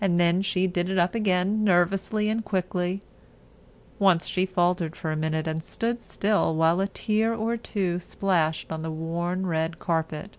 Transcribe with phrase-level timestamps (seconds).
[0.00, 3.02] And then she did it up again nervously and quickly.
[3.98, 8.70] Once she faltered for a minute and stood still while a tear or two splashed
[8.70, 10.36] on the worn red carpet.